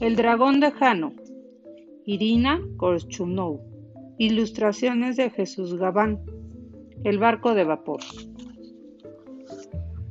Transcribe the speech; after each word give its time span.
El 0.00 0.16
dragón 0.16 0.60
de 0.60 0.70
Jano. 0.70 1.12
Irina 2.06 2.58
Korchunou. 2.78 3.60
Ilustraciones 4.16 5.16
de 5.16 5.28
Jesús 5.28 5.74
Gabán. 5.74 6.18
El 7.04 7.18
barco 7.18 7.52
de 7.52 7.64
vapor. 7.64 8.00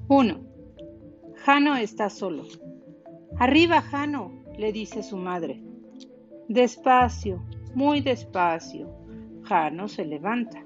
1. 0.07 0.39
Jano 1.37 1.75
está 1.75 2.11
solo. 2.11 2.43
Arriba, 3.39 3.81
Jano, 3.81 4.31
le 4.59 4.71
dice 4.71 5.01
su 5.01 5.17
madre. 5.17 5.59
Despacio, 6.47 7.41
muy 7.73 8.01
despacio. 8.01 8.87
Jano 9.41 9.87
se 9.87 10.05
levanta. 10.05 10.63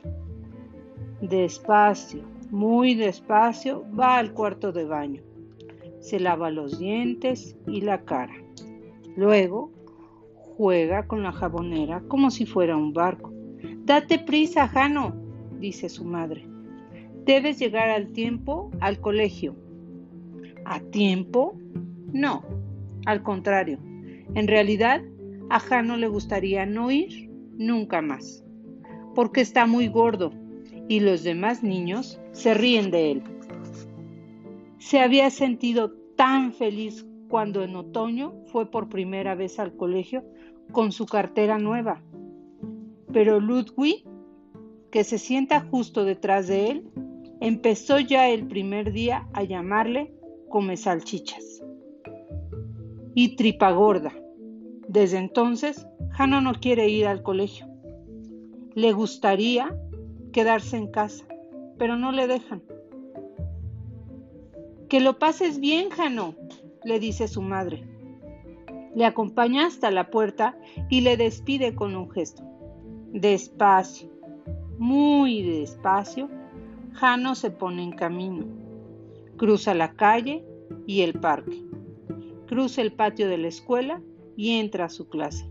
Despacio, 1.22 2.26
muy 2.52 2.94
despacio, 2.94 3.86
va 3.98 4.18
al 4.18 4.34
cuarto 4.34 4.74
de 4.74 4.84
baño. 4.84 5.24
Se 6.02 6.20
lava 6.20 6.52
los 6.52 6.78
dientes 6.78 7.56
y 7.66 7.80
la 7.80 8.04
cara. 8.04 8.43
Luego 9.16 9.72
juega 10.58 11.08
con 11.08 11.24
la 11.24 11.32
jabonera 11.32 12.02
como 12.08 12.32
si 12.32 12.46
fuera 12.46 12.76
un 12.76 12.94
barco. 12.94 13.32
Date 13.86 14.20
prisa, 14.20 14.68
Jano, 14.68 15.16
dice 15.60 15.90
su 15.90 16.04
madre. 16.04 16.48
Debes 17.26 17.60
llegar 17.60 17.90
al 17.90 18.12
tiempo 18.12 18.72
al 18.80 19.00
colegio. 19.00 19.56
¿A 20.66 20.80
tiempo? 20.80 21.58
No, 22.12 22.44
al 23.06 23.24
contrario. 23.24 23.80
En 24.36 24.48
realidad, 24.48 25.02
a 25.50 25.60
Jano 25.60 25.98
le 25.98 26.08
gustaría 26.08 26.66
no 26.66 26.92
ir 26.92 27.30
nunca 27.58 28.02
más, 28.02 28.44
porque 29.14 29.42
está 29.42 29.66
muy 29.66 29.88
gordo 29.88 30.32
y 30.88 31.00
los 31.00 31.24
demás 31.24 31.64
niños 31.64 32.20
se 32.32 32.54
ríen 32.54 32.92
de 32.92 33.12
él. 33.12 33.24
Se 34.80 35.00
había 35.00 35.30
sentido 35.30 35.92
tan 36.16 36.54
feliz 36.54 37.06
cuando 37.34 37.64
en 37.64 37.76
otoño 37.76 38.36
fue 38.46 38.70
por 38.70 38.90
primera 38.90 39.34
vez 39.34 39.58
al 39.58 39.76
colegio 39.76 40.24
con 40.72 40.92
su 40.92 41.08
cartera 41.08 41.58
nueva. 41.58 42.00
Pero 43.12 43.40
Ludwig, 43.40 44.06
que 44.92 45.04
se 45.04 45.18
sienta 45.18 45.62
justo 45.62 46.06
detrás 46.06 46.46
de 46.48 46.70
él, 46.70 46.92
empezó 47.42 48.00
ya 48.00 48.30
el 48.30 48.46
primer 48.46 48.92
día 48.92 49.28
a 49.34 49.42
llamarle 49.42 50.14
come 50.48 50.78
salchichas 50.78 51.64
y 53.16 53.36
tripa 53.36 53.72
gorda. 53.72 54.14
Desde 54.88 55.18
entonces, 55.18 55.88
Jano 56.12 56.40
no 56.40 56.54
quiere 56.54 56.88
ir 56.88 57.08
al 57.08 57.24
colegio. 57.24 57.66
Le 58.76 58.92
gustaría 58.92 59.76
quedarse 60.32 60.78
en 60.78 60.86
casa, 60.86 61.26
pero 61.80 61.98
no 61.98 62.12
le 62.12 62.28
dejan. 62.28 62.62
Que 64.88 65.00
lo 65.00 65.18
pases 65.18 65.60
bien, 65.60 65.90
Jano, 65.90 66.36
le 66.84 67.00
dice 67.00 67.28
su 67.28 67.42
madre. 67.42 67.84
Le 68.96 69.06
acompaña 69.06 69.66
hasta 69.66 69.92
la 69.92 70.10
puerta 70.10 70.56
y 70.90 71.02
le 71.02 71.18
despide 71.18 71.74
con 71.74 71.96
un 71.96 72.10
gesto. 72.12 72.44
Despacio, 73.12 74.10
muy 74.78 75.42
despacio, 75.42 76.30
Jano 76.94 77.36
se 77.36 77.50
pone 77.50 77.84
en 77.84 77.92
camino. 77.92 78.46
Cruza 79.38 79.74
la 79.74 79.94
calle 79.94 80.46
y 80.86 81.02
el 81.02 81.20
parque. 81.20 81.64
Cruza 82.48 82.82
el 82.82 82.94
patio 82.94 83.28
de 83.28 83.38
la 83.38 83.48
escuela 83.48 84.02
y 84.36 84.60
entra 84.60 84.86
a 84.86 84.90
su 84.90 85.10
clase. 85.10 85.50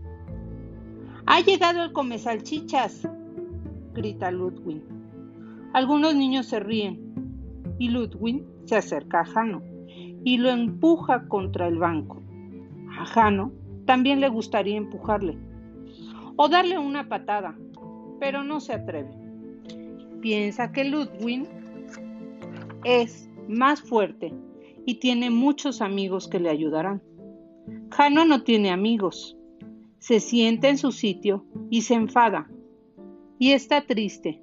¡Ha 1.25 1.41
llegado 1.41 1.83
el 1.83 1.91
come 1.91 2.17
salchichas! 2.17 3.07
grita 3.93 4.31
Ludwig. 4.31 4.81
Algunos 5.73 6.15
niños 6.15 6.47
se 6.47 6.59
ríen 6.59 7.13
y 7.77 7.89
Ludwig 7.89 8.43
se 8.65 8.77
acerca 8.77 9.21
a 9.21 9.25
Jano 9.25 9.72
y 10.23 10.37
lo 10.37 10.49
empuja 10.49 11.27
contra 11.27 11.67
el 11.67 11.77
banco. 11.77 12.21
A 12.97 13.05
Jano 13.05 13.51
también 13.85 14.21
le 14.21 14.29
gustaría 14.29 14.77
empujarle 14.77 15.37
o 16.35 16.49
darle 16.49 16.77
una 16.77 17.09
patada, 17.09 17.57
pero 18.19 18.43
no 18.43 18.59
se 18.59 18.73
atreve. 18.73 19.11
Piensa 20.21 20.71
que 20.71 20.85
Ludwig 20.85 21.47
es 22.83 23.29
más 23.47 23.81
fuerte 23.81 24.33
y 24.85 24.95
tiene 24.95 25.29
muchos 25.29 25.81
amigos 25.81 26.27
que 26.27 26.39
le 26.39 26.49
ayudarán. 26.49 27.01
Jano 27.91 28.25
no 28.25 28.43
tiene 28.43 28.71
amigos. 28.71 29.37
Se 29.99 30.19
sienta 30.19 30.69
en 30.69 30.77
su 30.77 30.91
sitio 30.91 31.45
y 31.69 31.81
se 31.81 31.93
enfada. 31.93 32.49
Y 33.39 33.51
está 33.51 33.85
triste. 33.85 34.41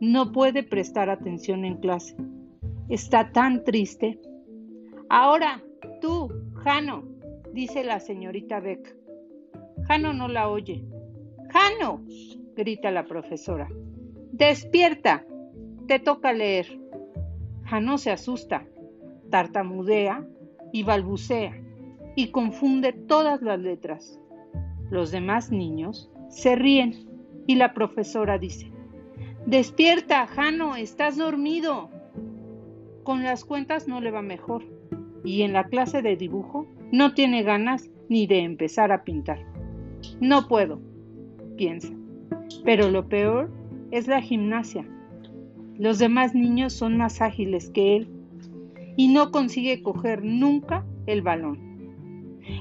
No 0.00 0.32
puede 0.32 0.62
prestar 0.62 1.10
atención 1.10 1.64
en 1.64 1.76
clase. 1.76 2.16
Está 2.88 3.32
tan 3.32 3.64
triste 3.64 4.20
Ahora, 5.10 5.62
tú, 6.02 6.28
Jano, 6.56 7.02
dice 7.54 7.82
la 7.82 7.98
señorita 7.98 8.60
Beck. 8.60 8.94
Jano 9.86 10.12
no 10.12 10.28
la 10.28 10.50
oye. 10.50 10.84
Jano, 11.48 12.02
grita 12.54 12.90
la 12.90 13.06
profesora. 13.06 13.68
Despierta, 14.32 15.24
te 15.86 15.98
toca 15.98 16.34
leer. 16.34 16.78
Jano 17.64 17.96
se 17.96 18.10
asusta, 18.10 18.66
tartamudea 19.30 20.26
y 20.74 20.82
balbucea 20.82 21.58
y 22.14 22.30
confunde 22.30 22.92
todas 22.92 23.40
las 23.40 23.58
letras. 23.58 24.20
Los 24.90 25.10
demás 25.10 25.50
niños 25.50 26.10
se 26.28 26.54
ríen 26.54 27.08
y 27.46 27.54
la 27.54 27.72
profesora 27.72 28.36
dice, 28.36 28.70
Despierta, 29.46 30.26
Jano, 30.26 30.76
estás 30.76 31.16
dormido. 31.16 31.88
Con 33.04 33.22
las 33.22 33.46
cuentas 33.46 33.88
no 33.88 34.02
le 34.02 34.10
va 34.10 34.20
mejor 34.20 34.77
y 35.24 35.42
en 35.42 35.52
la 35.52 35.64
clase 35.64 36.02
de 36.02 36.16
dibujo 36.16 36.66
no 36.92 37.14
tiene 37.14 37.42
ganas 37.42 37.90
ni 38.08 38.26
de 38.26 38.40
empezar 38.40 38.92
a 38.92 39.04
pintar. 39.04 39.38
No 40.20 40.48
puedo, 40.48 40.80
piensa. 41.56 41.92
Pero 42.64 42.90
lo 42.90 43.08
peor 43.08 43.50
es 43.90 44.06
la 44.06 44.20
gimnasia. 44.20 44.86
Los 45.76 45.98
demás 45.98 46.34
niños 46.34 46.72
son 46.72 46.96
más 46.96 47.20
ágiles 47.20 47.70
que 47.70 47.96
él 47.96 48.08
y 48.96 49.08
no 49.08 49.30
consigue 49.30 49.82
coger 49.82 50.24
nunca 50.24 50.84
el 51.06 51.22
balón. 51.22 51.58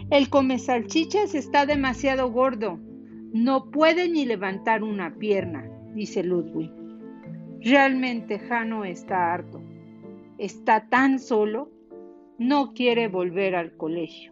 El 0.10 0.30
come 0.30 0.60
salchichas 0.60 1.34
está 1.34 1.66
demasiado 1.66 2.32
gordo. 2.32 2.80
No 3.34 3.72
puede 3.72 4.10
ni 4.10 4.26
levantar 4.26 4.84
una 4.84 5.16
pierna, 5.16 5.70
dice 5.94 6.24
Ludwig. 6.24 6.72
Realmente 7.62 8.40
Jano 8.40 8.86
está 8.86 9.34
harto. 9.34 9.62
Está 10.38 10.88
tan 10.90 11.20
solo 11.20 11.72
no 12.38 12.74
quiere 12.74 13.08
volver 13.08 13.56
al 13.56 13.76
colegio. 13.76 14.32